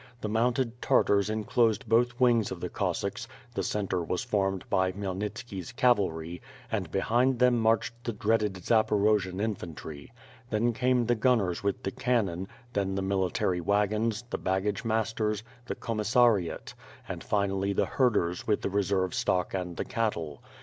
The 0.21 0.29
mounted 0.29 0.81
Tartars 0.81 1.29
enclosed 1.29 1.87
both 1.87 2.19
wings 2.19 2.49
of 2.49 2.59
the 2.59 2.69
Cossacks, 2.69 3.27
the 3.53 3.61
center 3.61 4.03
was 4.03 4.23
formed 4.23 4.67
by 4.67 4.91
Khymelnitski's 4.91 5.73
cav 5.73 5.97
alry, 5.99 6.41
and 6.71 6.91
l)ehind 6.91 7.37
them 7.37 7.59
marched 7.59 7.93
the 8.03 8.11
dreaded 8.11 8.55
Zaporojian 8.55 9.39
in 9.39 9.53
fantry. 9.53 10.09
Then 10.49 10.73
came 10.73 11.05
the 11.05 11.13
gunners 11.13 11.61
with 11.63 11.83
the 11.83 11.91
cannon; 11.91 12.47
then 12.73 12.95
the 12.95 13.03
military 13.03 13.61
wagons, 13.61 14.23
the 14.31 14.39
baggage 14.39 14.83
masters, 14.83 15.43
the 15.67 15.75
commissariat; 15.75 16.73
and 17.07 17.23
finally 17.23 17.71
the 17.71 17.85
herders 17.85 18.47
with 18.47 18.63
the 18.63 18.69
resers'C 18.69 19.13
stock 19.13 19.53
and 19.53 19.77
the 19.77 19.85
cattle. 19.85 20.41